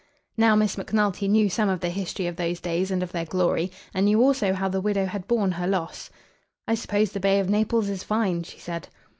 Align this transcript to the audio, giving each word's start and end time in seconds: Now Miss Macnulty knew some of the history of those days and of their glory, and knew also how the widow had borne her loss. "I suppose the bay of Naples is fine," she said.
Now 0.35 0.55
Miss 0.55 0.79
Macnulty 0.79 1.27
knew 1.27 1.47
some 1.47 1.69
of 1.69 1.79
the 1.81 1.91
history 1.91 2.25
of 2.25 2.35
those 2.35 2.59
days 2.59 2.89
and 2.89 3.03
of 3.03 3.11
their 3.11 3.23
glory, 3.25 3.71
and 3.93 4.07
knew 4.07 4.19
also 4.19 4.51
how 4.55 4.67
the 4.67 4.81
widow 4.81 5.05
had 5.05 5.27
borne 5.27 5.51
her 5.51 5.67
loss. 5.67 6.09
"I 6.67 6.73
suppose 6.73 7.11
the 7.11 7.19
bay 7.19 7.39
of 7.39 7.51
Naples 7.51 7.87
is 7.87 8.01
fine," 8.03 8.41
she 8.41 8.57
said. 8.57 8.87